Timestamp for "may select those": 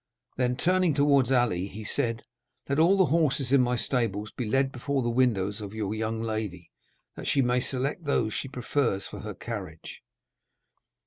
7.43-8.33